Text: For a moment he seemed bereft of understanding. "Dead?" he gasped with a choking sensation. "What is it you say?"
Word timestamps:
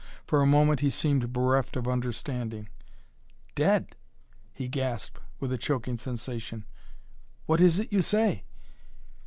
For 0.25 0.41
a 0.41 0.47
moment 0.47 0.79
he 0.79 0.89
seemed 0.89 1.31
bereft 1.31 1.77
of 1.77 1.87
understanding. 1.87 2.69
"Dead?" 3.53 3.95
he 4.51 4.67
gasped 4.67 5.21
with 5.39 5.53
a 5.53 5.59
choking 5.59 5.97
sensation. 5.97 6.65
"What 7.45 7.61
is 7.61 7.79
it 7.79 7.93
you 7.93 8.01
say?" 8.01 8.43